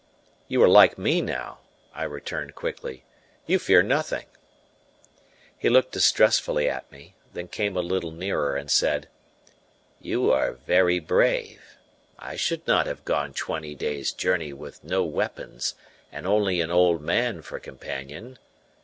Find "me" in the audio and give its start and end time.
0.97-1.21, 6.91-7.13